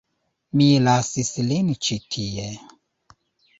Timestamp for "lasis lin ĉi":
0.87-2.01